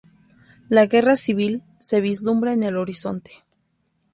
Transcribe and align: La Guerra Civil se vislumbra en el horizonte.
La 0.67 0.87
Guerra 0.87 1.15
Civil 1.15 1.61
se 1.77 2.01
vislumbra 2.01 2.53
en 2.53 2.63
el 2.63 2.75
horizonte. 2.75 3.43